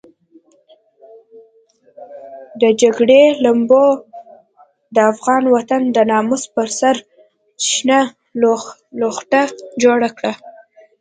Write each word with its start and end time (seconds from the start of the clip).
د 2.61 2.63
جګړې 2.81 3.23
لمبو 3.43 3.85
د 4.95 4.97
افغان 5.11 5.43
وطن 5.55 5.81
د 5.95 5.97
ناموس 6.11 6.43
پر 6.55 6.67
سر 6.79 6.95
شنه 7.67 7.99
لوخړه 9.01 9.41
جوړه 9.83 10.09
کړه. 10.17 10.31